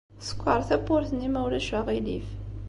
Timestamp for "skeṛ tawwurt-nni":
0.27-1.29